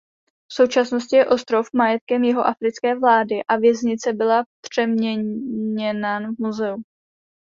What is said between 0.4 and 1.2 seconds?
V současnosti